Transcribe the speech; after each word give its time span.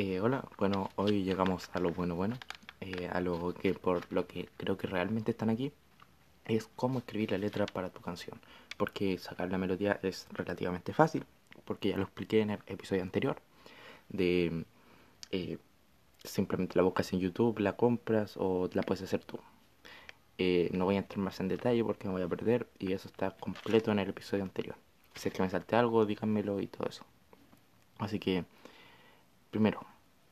Eh, 0.00 0.20
hola, 0.20 0.44
bueno, 0.58 0.90
hoy 0.94 1.24
llegamos 1.24 1.70
a 1.72 1.80
lo 1.80 1.90
bueno 1.90 2.14
bueno, 2.14 2.36
eh, 2.80 3.08
a 3.12 3.20
lo 3.20 3.52
que 3.52 3.74
por 3.74 4.00
lo 4.12 4.28
que 4.28 4.48
creo 4.56 4.76
que 4.78 4.86
realmente 4.86 5.32
están 5.32 5.50
aquí, 5.50 5.72
es 6.44 6.68
cómo 6.76 7.00
escribir 7.00 7.32
la 7.32 7.38
letra 7.38 7.66
para 7.66 7.90
tu 7.90 8.00
canción, 8.00 8.40
porque 8.76 9.18
sacar 9.18 9.50
la 9.50 9.58
melodía 9.58 9.98
es 10.04 10.28
relativamente 10.30 10.92
fácil, 10.92 11.24
porque 11.64 11.88
ya 11.88 11.96
lo 11.96 12.04
expliqué 12.04 12.42
en 12.42 12.50
el 12.50 12.60
episodio 12.68 13.02
anterior, 13.02 13.38
de 14.08 14.64
eh, 15.32 15.58
simplemente 16.22 16.76
la 16.76 16.84
buscas 16.84 17.12
en 17.12 17.18
YouTube, 17.18 17.58
la 17.58 17.72
compras 17.76 18.36
o 18.36 18.70
la 18.74 18.84
puedes 18.84 19.02
hacer 19.02 19.24
tú. 19.24 19.40
no 20.72 20.84
voy 20.84 20.94
a 20.94 20.98
entrar 20.98 21.18
más 21.18 21.40
en 21.40 21.48
detalle 21.48 21.82
porque 21.82 22.06
me 22.06 22.14
voy 22.14 22.22
a 22.22 22.28
perder 22.28 22.68
y 22.78 22.92
eso 22.92 23.08
está 23.08 23.32
completo 23.32 23.90
en 23.90 23.98
el 23.98 24.10
episodio 24.10 24.44
anterior. 24.44 24.76
Si 25.16 25.28
es 25.28 25.34
que 25.34 25.42
me 25.42 25.50
salte 25.50 25.74
algo, 25.74 26.06
díganmelo 26.06 26.60
y 26.60 26.68
todo 26.68 26.88
eso. 26.88 27.04
Así 27.98 28.20
que 28.20 28.44
primero, 29.50 29.80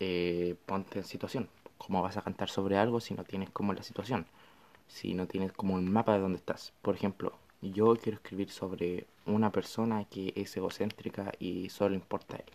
eh, 0.00 0.56
ponte 0.66 0.98
en 0.98 1.04
situación. 1.04 1.48
¿Cómo 1.78 2.02
vas 2.02 2.16
a 2.16 2.22
cantar 2.22 2.48
sobre 2.48 2.78
algo 2.78 3.00
si 3.00 3.14
no 3.14 3.24
tienes 3.24 3.50
como 3.50 3.72
la 3.72 3.82
situación? 3.82 4.26
Si 4.88 5.14
no 5.14 5.26
tienes 5.26 5.52
como 5.52 5.74
un 5.74 5.90
mapa 5.90 6.14
de 6.14 6.20
dónde 6.20 6.38
estás. 6.38 6.72
Por 6.82 6.94
ejemplo, 6.94 7.32
yo 7.62 7.96
quiero 7.96 8.16
escribir 8.16 8.50
sobre 8.50 9.06
una 9.26 9.50
persona 9.52 10.04
que 10.06 10.32
es 10.36 10.56
egocéntrica 10.56 11.32
y 11.38 11.68
solo 11.70 11.94
importa 11.94 12.36
a 12.36 12.40
él. 12.40 12.46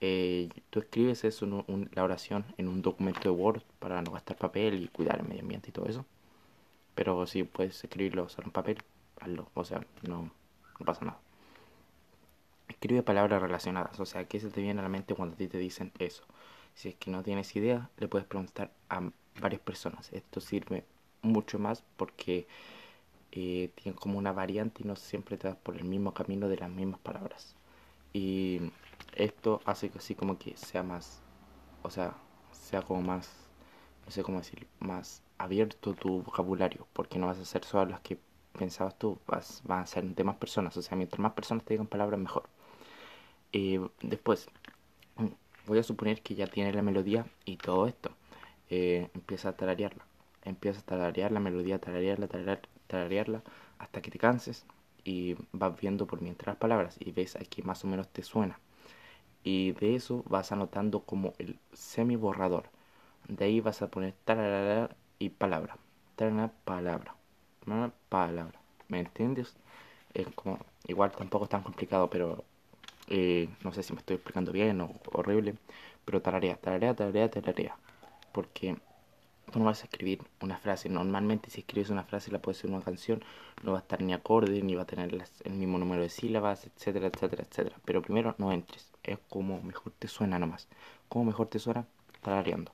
Eh, 0.00 0.48
tú 0.70 0.80
escribes 0.80 1.24
eso, 1.24 1.64
la 1.92 2.04
oración 2.04 2.44
en 2.58 2.68
un 2.68 2.82
documento 2.82 3.20
de 3.22 3.30
Word 3.30 3.62
para 3.78 4.02
no 4.02 4.12
gastar 4.12 4.36
papel 4.36 4.82
y 4.82 4.88
cuidar 4.88 5.20
el 5.20 5.28
medio 5.28 5.42
ambiente 5.42 5.70
y 5.70 5.72
todo 5.72 5.86
eso. 5.86 6.04
Pero 6.94 7.26
si 7.26 7.44
puedes 7.44 7.82
escribirlo 7.84 8.28
solo 8.28 8.46
en 8.48 8.52
papel, 8.52 8.78
hazlo. 9.20 9.50
O 9.54 9.64
sea, 9.64 9.80
no, 10.02 10.30
no 10.80 10.86
pasa 10.86 11.04
nada. 11.04 11.25
Escribe 12.76 13.02
palabras 13.02 13.40
relacionadas, 13.42 13.98
o 14.00 14.06
sea, 14.06 14.24
¿qué 14.28 14.38
se 14.38 14.50
te 14.50 14.60
viene 14.60 14.80
a 14.80 14.82
la 14.82 14.88
mente 14.88 15.14
cuando 15.14 15.34
a 15.34 15.38
ti 15.38 15.48
te 15.48 15.58
dicen 15.58 15.92
eso? 15.98 16.24
Si 16.74 16.90
es 16.90 16.94
que 16.96 17.10
no 17.10 17.22
tienes 17.22 17.54
idea, 17.56 17.90
le 17.96 18.06
puedes 18.08 18.26
preguntar 18.26 18.70
a 18.90 19.10
varias 19.40 19.62
personas. 19.62 20.12
Esto 20.12 20.40
sirve 20.40 20.84
mucho 21.22 21.58
más 21.58 21.82
porque 21.96 22.46
eh, 23.32 23.70
tiene 23.74 23.96
como 23.98 24.18
una 24.18 24.32
variante 24.32 24.82
y 24.82 24.86
no 24.86 24.96
siempre 24.96 25.36
te 25.38 25.48
vas 25.48 25.56
por 25.56 25.76
el 25.76 25.84
mismo 25.84 26.12
camino 26.14 26.48
de 26.48 26.56
las 26.58 26.70
mismas 26.70 27.00
palabras. 27.00 27.56
Y 28.12 28.60
esto 29.14 29.60
hace 29.64 29.90
que 29.90 29.98
así 29.98 30.14
como 30.14 30.38
que 30.38 30.56
sea 30.56 30.82
más, 30.82 31.22
o 31.82 31.90
sea, 31.90 32.14
sea 32.52 32.82
como 32.82 33.02
más, 33.02 33.30
no 34.04 34.10
sé 34.12 34.22
cómo 34.22 34.38
decir, 34.38 34.66
más 34.80 35.22
abierto 35.38 35.94
tu 35.94 36.22
vocabulario, 36.22 36.86
porque 36.92 37.18
no 37.18 37.26
vas 37.26 37.38
a 37.38 37.44
ser 37.44 37.64
solo 37.64 37.90
las 37.90 38.00
que 38.00 38.18
pensabas 38.58 38.98
tú, 38.98 39.18
vas, 39.26 39.62
van 39.64 39.80
a 39.80 39.86
ser 39.86 40.04
de 40.04 40.24
más 40.24 40.36
personas, 40.36 40.76
o 40.76 40.82
sea, 40.82 40.96
mientras 40.96 41.20
más 41.20 41.32
personas 41.32 41.64
te 41.64 41.74
digan 41.74 41.86
palabras, 41.86 42.20
mejor. 42.20 42.44
Eh, 43.58 43.80
después, 44.02 44.48
voy 45.66 45.78
a 45.78 45.82
suponer 45.82 46.20
que 46.22 46.34
ya 46.34 46.46
tiene 46.46 46.74
la 46.74 46.82
melodía 46.82 47.24
y 47.46 47.56
todo 47.56 47.86
esto. 47.86 48.10
Eh, 48.68 49.08
empieza 49.14 49.48
a 49.50 49.56
tararearla. 49.56 50.04
Empieza 50.44 50.80
a 50.80 50.82
tararear 50.84 51.32
la 51.32 51.40
melodía, 51.40 51.78
tararearla, 51.80 52.28
tararearla, 52.86 53.42
hasta 53.78 54.02
que 54.02 54.10
te 54.10 54.18
canses 54.18 54.66
y 55.04 55.36
vas 55.52 55.74
viendo 55.80 56.06
por 56.06 56.20
mientras 56.20 56.48
las 56.48 56.56
palabras 56.58 56.96
y 57.00 57.12
ves 57.12 57.36
aquí 57.36 57.62
más 57.62 57.82
o 57.84 57.88
menos 57.88 58.08
te 58.08 58.22
suena. 58.22 58.60
Y 59.44 59.72
de 59.72 59.96
eso 59.96 60.22
vas 60.28 60.52
anotando 60.52 61.00
como 61.00 61.32
el 61.38 61.58
semi 61.72 62.16
borrador. 62.16 62.64
De 63.28 63.46
ahí 63.46 63.60
vas 63.60 63.82
a 63.82 63.90
poner 63.90 64.14
tararara 64.26 64.96
y 65.18 65.30
palabra. 65.30 65.78
Tararara, 66.16 66.52
palabra. 66.66 67.16
Palabra. 68.10 68.60
¿Me 68.88 69.00
entiendes? 69.00 69.56
Es 70.14 70.26
como, 70.34 70.58
igual 70.86 71.12
tampoco 71.12 71.44
es 71.44 71.50
tan 71.50 71.62
complicado, 71.62 72.10
pero 72.10 72.44
eh, 73.08 73.48
no 73.62 73.72
sé 73.72 73.82
si 73.82 73.92
me 73.92 74.00
estoy 74.00 74.16
explicando 74.16 74.52
bien 74.52 74.80
o 74.80 74.92
horrible, 75.12 75.54
pero 76.04 76.22
tararea, 76.22 76.56
tararea, 76.56 76.94
tararea, 76.94 77.30
tararea. 77.30 77.76
Porque 78.32 78.76
tú 79.50 79.58
no 79.58 79.64
vas 79.64 79.82
a 79.82 79.84
escribir 79.84 80.20
una 80.40 80.58
frase. 80.58 80.88
Normalmente 80.88 81.50
si 81.50 81.60
escribes 81.60 81.90
una 81.90 82.04
frase 82.04 82.30
la 82.30 82.40
puedes 82.40 82.58
hacer 82.58 82.70
una 82.70 82.82
canción, 82.82 83.22
no 83.62 83.72
va 83.72 83.78
a 83.78 83.80
estar 83.82 84.02
ni 84.02 84.12
acorde, 84.12 84.62
ni 84.62 84.74
va 84.74 84.82
a 84.82 84.86
tener 84.86 85.12
el 85.44 85.52
mismo 85.52 85.78
número 85.78 86.02
de 86.02 86.08
sílabas, 86.08 86.66
etcétera, 86.66 87.08
etcétera, 87.08 87.44
etcétera. 87.48 87.76
Pero 87.84 88.02
primero 88.02 88.34
no 88.38 88.52
entres, 88.52 88.92
es 89.02 89.18
como 89.28 89.62
mejor 89.62 89.92
te 89.98 90.08
suena 90.08 90.38
nomás. 90.38 90.68
Como 91.08 91.24
mejor 91.26 91.48
te 91.48 91.58
suena, 91.58 91.86
tarareando. 92.22 92.72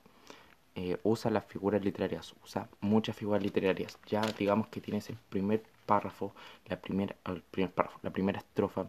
Eh, 0.75 0.97
usa 1.03 1.29
las 1.29 1.45
figuras 1.45 1.83
literarias, 1.83 2.33
usa 2.43 2.67
muchas 2.81 3.15
figuras 3.15 3.43
literarias. 3.43 3.99
Ya 4.07 4.21
digamos 4.37 4.67
que 4.69 4.81
tienes 4.81 5.09
el 5.09 5.17
primer 5.29 5.63
párrafo, 5.85 6.33
la 6.65 6.81
primera, 6.81 7.15
el 7.25 7.41
primer 7.43 7.71
párrafo, 7.71 7.99
la 8.01 8.09
primera 8.09 8.39
estrofa 8.39 8.87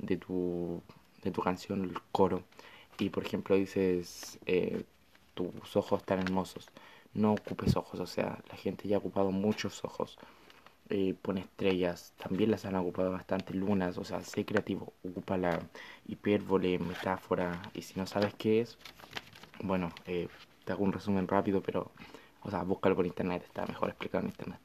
de 0.00 0.16
tu, 0.16 0.82
de 1.22 1.30
tu 1.30 1.42
canción, 1.42 1.84
el 1.84 1.94
coro, 2.12 2.42
y 2.98 3.10
por 3.10 3.24
ejemplo 3.24 3.56
dices, 3.56 4.38
eh, 4.46 4.84
tus 5.34 5.76
ojos 5.76 6.00
están 6.00 6.20
hermosos, 6.20 6.68
no 7.14 7.32
ocupes 7.32 7.76
ojos, 7.76 8.00
o 8.00 8.06
sea, 8.06 8.38
la 8.48 8.56
gente 8.56 8.88
ya 8.88 8.96
ha 8.96 8.98
ocupado 8.98 9.30
muchos 9.30 9.84
ojos. 9.84 10.18
Eh, 10.92 11.14
pone 11.22 11.42
estrellas, 11.42 12.14
también 12.18 12.50
las 12.50 12.64
han 12.64 12.74
ocupado 12.74 13.12
bastante 13.12 13.54
lunas, 13.54 13.96
o 13.96 14.02
sea, 14.04 14.22
sé 14.24 14.44
creativo, 14.44 14.92
ocupa 15.04 15.36
la 15.36 15.60
hipérbole, 16.08 16.80
metáfora, 16.80 17.62
y 17.74 17.82
si 17.82 17.96
no 17.96 18.06
sabes 18.08 18.34
qué 18.34 18.60
es, 18.60 18.76
bueno, 19.62 19.90
eh, 20.06 20.26
te 20.64 20.72
hago 20.72 20.82
un 20.82 20.92
resumen 20.92 21.28
rápido, 21.28 21.62
pero, 21.62 21.92
o 22.42 22.50
sea, 22.50 22.64
búscalo 22.64 22.96
por 22.96 23.06
internet, 23.06 23.44
está 23.44 23.66
mejor 23.66 23.90
explicado 23.90 24.24
en 24.24 24.30
internet. 24.30 24.60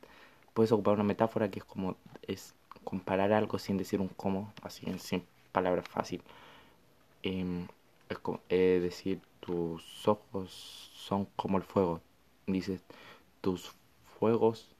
Puedes 0.54 0.72
ocupar 0.72 0.96
una 0.96 1.04
metáfora 1.04 1.52
que 1.52 1.60
es 1.60 1.66
como, 1.66 1.96
es 2.24 2.56
comparar 2.86 3.34
algo 3.34 3.60
sin 3.60 3.78
decir 3.78 4.00
un 4.00 4.08
cómo, 4.08 4.54
así 4.62 4.90
en 4.90 5.00
sin 5.00 5.26
palabras 5.52 5.88
fácil. 5.88 6.22
Em, 7.24 7.68
es 8.50 8.82
decir, 8.82 9.22
tus 9.40 10.08
ojos 10.08 10.52
son 10.96 11.26
como 11.36 11.58
el 11.58 11.64
fuego. 11.64 12.02
Dices, 12.48 12.82
tus 13.42 13.74
fuegos 14.20 14.76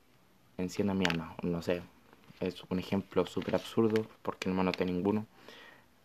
enciendan 0.58 0.98
mi 0.98 1.06
alma. 1.06 1.36
No 1.44 1.62
sé, 1.62 1.82
es 2.40 2.64
un 2.70 2.80
ejemplo 2.80 3.26
súper 3.26 3.56
absurdo 3.56 4.08
porque 4.22 4.50
no 4.50 4.64
noté 4.64 4.86
ninguno. 4.86 5.26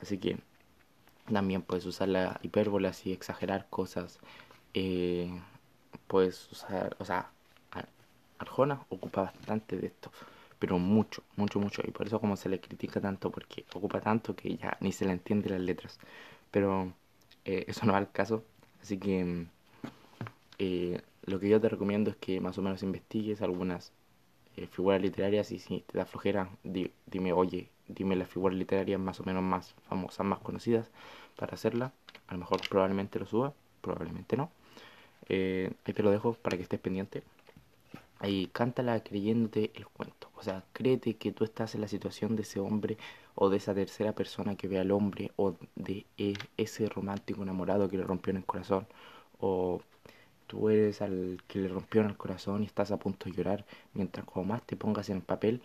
Así 0.00 0.18
que 0.18 0.38
también 1.32 1.62
puedes 1.62 1.86
usar 1.86 2.08
la 2.08 2.40
hipérbole 2.42 2.88
así, 2.88 3.12
exagerar 3.12 3.68
cosas. 3.70 4.18
Eh, 4.74 5.30
puedes 6.06 6.50
usar, 6.52 6.96
o 6.98 7.04
sea, 7.04 7.30
Arjona 8.38 8.86
ocupa 8.88 9.22
bastante 9.24 9.76
de 9.76 9.88
esto 9.88 10.10
pero 10.60 10.78
mucho, 10.78 11.22
mucho, 11.36 11.58
mucho. 11.58 11.82
Y 11.84 11.90
por 11.90 12.06
eso 12.06 12.20
como 12.20 12.36
se 12.36 12.48
le 12.50 12.60
critica 12.60 13.00
tanto, 13.00 13.30
porque 13.30 13.64
ocupa 13.74 14.00
tanto 14.00 14.36
que 14.36 14.56
ya 14.56 14.76
ni 14.80 14.92
se 14.92 15.06
le 15.06 15.12
entiende 15.12 15.50
las 15.50 15.60
letras. 15.60 15.98
Pero 16.52 16.92
eh, 17.44 17.64
eso 17.68 17.86
no 17.86 17.92
va 17.92 17.98
al 17.98 18.12
caso. 18.12 18.44
Así 18.82 18.98
que 18.98 19.46
eh, 20.58 21.00
lo 21.24 21.40
que 21.40 21.48
yo 21.48 21.60
te 21.60 21.68
recomiendo 21.68 22.10
es 22.10 22.16
que 22.16 22.40
más 22.40 22.58
o 22.58 22.62
menos 22.62 22.82
investigues 22.82 23.42
algunas 23.42 23.92
eh, 24.56 24.66
figuras 24.66 25.00
literarias 25.02 25.50
y 25.52 25.58
si 25.58 25.80
te 25.80 25.98
da 25.98 26.04
flojera, 26.04 26.50
dime, 26.62 27.32
oye, 27.32 27.70
dime 27.88 28.16
las 28.16 28.28
figuras 28.28 28.56
literarias 28.58 29.00
más 29.00 29.20
o 29.20 29.24
menos 29.24 29.42
más 29.42 29.74
famosas, 29.88 30.26
más 30.26 30.40
conocidas 30.40 30.90
para 31.36 31.54
hacerla. 31.54 31.92
A 32.28 32.34
lo 32.34 32.40
mejor 32.40 32.60
probablemente 32.68 33.18
lo 33.18 33.26
suba, 33.26 33.54
probablemente 33.80 34.36
no. 34.36 34.50
ahí 35.28 35.70
te 35.94 36.02
lo 36.02 36.10
dejo 36.10 36.34
para 36.34 36.56
que 36.58 36.64
estés 36.64 36.80
pendiente. 36.80 37.22
Ahí 38.20 38.48
cántala 38.52 39.02
creyéndote 39.02 39.70
el 39.74 39.86
cuento. 39.86 40.19
O 40.40 40.42
sea, 40.42 40.64
créete 40.72 41.16
que 41.16 41.32
tú 41.32 41.44
estás 41.44 41.74
en 41.74 41.82
la 41.82 41.88
situación 41.88 42.34
de 42.36 42.42
ese 42.42 42.60
hombre 42.60 42.96
o 43.34 43.50
de 43.50 43.58
esa 43.58 43.74
tercera 43.74 44.14
persona 44.14 44.56
que 44.56 44.68
ve 44.68 44.78
al 44.78 44.90
hombre 44.90 45.32
o 45.36 45.54
de 45.76 46.06
e, 46.18 46.34
ese 46.56 46.86
romántico 46.88 47.42
enamorado 47.42 47.88
que 47.90 47.98
le 47.98 48.04
rompió 48.04 48.30
en 48.32 48.38
el 48.38 48.44
corazón 48.46 48.86
o 49.40 49.80
tú 50.46 50.70
eres 50.70 51.02
al 51.02 51.42
que 51.48 51.58
le 51.60 51.68
rompió 51.68 52.00
en 52.02 52.08
el 52.08 52.16
corazón 52.16 52.62
y 52.62 52.66
estás 52.66 52.90
a 52.92 52.98
punto 52.98 53.26
de 53.26 53.36
llorar 53.36 53.66
mientras 53.94 54.26
como 54.26 54.44
más 54.46 54.62
te 54.62 54.76
pongas 54.76 55.10
en 55.10 55.18
el 55.18 55.22
papel 55.22 55.62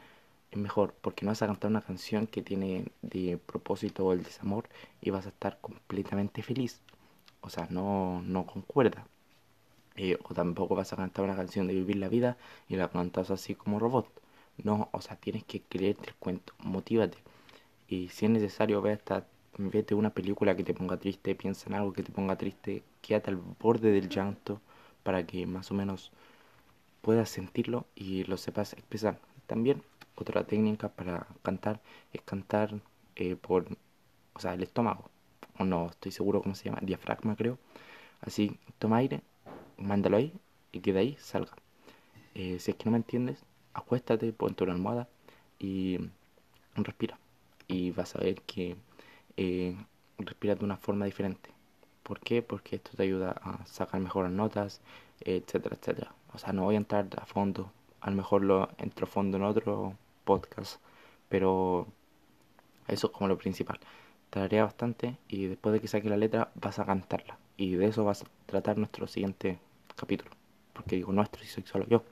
es 0.52 0.58
mejor 0.58 0.94
porque 1.02 1.26
no 1.26 1.32
vas 1.32 1.42
a 1.42 1.48
cantar 1.48 1.72
una 1.72 1.82
canción 1.82 2.28
que 2.28 2.42
tiene 2.42 2.86
de 3.02 3.38
propósito 3.38 4.12
el 4.14 4.24
desamor 4.24 4.70
y 5.02 5.10
vas 5.12 5.26
a 5.26 5.30
estar 5.30 5.60
completamente 5.62 6.44
feliz. 6.44 6.82
O 7.42 7.50
sea 7.50 7.68
no 7.70 8.22
no 8.24 8.46
concuerda. 8.46 9.08
Eh, 9.98 10.18
o 10.24 10.34
tampoco 10.34 10.76
vas 10.76 10.94
a 10.94 10.98
cantar 10.98 11.26
una 11.26 11.36
canción 11.36 11.68
de 11.68 11.74
vivir 11.74 11.98
la 11.98 12.10
vida 12.10 12.38
y 12.70 12.76
la 12.78 12.90
cantas 12.90 13.32
así 13.32 13.56
como 13.56 13.80
robot. 13.80 14.08
No, 14.64 14.90
o 14.92 15.02
sea, 15.02 15.16
tienes 15.18 15.44
que 15.44 15.62
creerte 15.62 16.10
el 16.10 16.16
cuento, 16.16 16.54
motívate. 16.60 17.18
Y 17.88 18.10
si 18.10 18.26
es 18.26 18.32
necesario, 18.32 18.82
ve 18.82 18.94
hasta, 18.94 19.28
vete 19.58 19.96
una 19.96 20.12
película 20.12 20.56
que 20.56 20.64
te 20.64 20.74
ponga 20.74 20.98
triste, 20.98 21.36
piensa 21.36 21.70
en 21.70 21.76
algo 21.76 21.94
que 21.94 22.04
te 22.04 22.12
ponga 22.12 22.38
triste, 22.38 22.84
quédate 23.02 23.32
al 23.32 23.38
borde 23.38 23.92
del 23.92 24.10
llanto 24.10 24.62
para 25.04 25.26
que 25.26 25.46
más 25.48 25.72
o 25.72 25.76
menos 25.76 26.12
puedas 27.02 27.30
sentirlo 27.30 27.86
y 27.96 28.24
lo 28.26 28.38
sepas 28.38 28.74
expresar. 28.74 29.20
También 29.48 29.84
otra 30.16 30.46
técnica 30.46 30.90
para 30.90 31.28
cantar 31.44 31.82
es 32.14 32.22
cantar 32.22 32.74
eh, 33.16 33.36
por, 33.36 33.68
o 34.34 34.40
sea, 34.40 34.54
el 34.54 34.64
estómago. 34.64 35.10
O 35.60 35.66
no, 35.66 35.88
estoy 35.88 36.12
seguro 36.12 36.42
cómo 36.42 36.56
se 36.56 36.66
llama, 36.66 36.80
diafragma 36.82 37.36
creo. 37.36 37.58
Así, 38.22 38.60
toma 38.80 38.98
aire 38.98 39.22
mándalo 39.78 40.18
ahí 40.18 40.34
y 40.72 40.82
que 40.82 40.94
de 40.94 41.00
ahí 41.00 41.18
salga. 41.20 41.54
Eh, 42.36 42.60
si 42.60 42.72
es 42.72 42.78
que 42.78 42.86
no 42.86 42.92
me 42.92 42.98
entiendes, 42.98 43.44
acuéstate, 43.76 44.34
ponte 44.34 44.64
una 44.64 44.74
almohada 44.74 45.08
y 45.60 46.00
respira. 46.76 47.20
Y 47.68 47.92
vas 47.92 48.16
a 48.16 48.20
ver 48.20 48.42
que 48.42 48.76
eh, 49.38 49.76
respira 50.18 50.56
de 50.56 50.66
una 50.66 50.78
forma 50.78 51.06
diferente. 51.06 51.50
¿Por 52.04 52.20
qué? 52.20 52.42
Porque 52.42 52.78
esto 52.78 52.92
te 52.96 53.04
ayuda 53.04 53.32
a 53.42 53.66
sacar 53.66 54.00
mejores 54.02 54.32
notas, 54.32 54.82
etcétera, 55.22 55.78
etcétera. 55.80 56.14
O 56.34 56.38
sea, 56.38 56.54
no 56.54 56.64
voy 56.64 56.76
a 56.76 56.80
entrar 56.80 57.08
a 57.18 57.26
fondo. 57.26 57.72
A 58.02 58.10
lo 58.10 58.16
mejor 58.16 58.44
lo 58.44 58.70
entro 58.78 59.06
a 59.06 59.10
fondo 59.10 59.38
en 59.38 59.44
otro 59.44 59.96
podcast. 60.24 60.80
Pero 61.30 61.88
eso 62.88 63.08
es 63.08 63.14
como 63.14 63.28
lo 63.28 63.38
principal. 63.38 63.80
Te 64.30 64.62
bastante 64.62 65.18
y 65.30 65.46
después 65.46 65.74
de 65.74 65.80
que 65.80 65.88
saque 65.88 66.10
la 66.10 66.18
letra 66.18 66.52
vas 66.56 66.80
a 66.80 66.86
cantarla. 66.86 67.38
Y 67.58 67.76
de 67.76 67.88
eso 67.88 68.04
vas 68.04 68.24
a 68.24 68.26
tratar 68.46 68.78
nuestro 68.78 69.08
siguiente 69.08 69.60
capítulo. 69.96 70.32
Porque 70.74 70.98
digo 70.98 71.12
nuestro 71.14 71.44
y 71.44 71.48
soy 71.48 71.64
solo 71.64 71.88
yo. 71.88 72.04